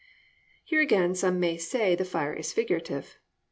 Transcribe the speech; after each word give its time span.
"+ 0.35 0.63
Here 0.65 0.81
again 0.81 1.13
some 1.13 1.39
may 1.39 1.57
say 1.57 1.93
the 1.93 2.05
fire 2.05 2.33
is 2.33 2.51
figurative. 2.51 3.19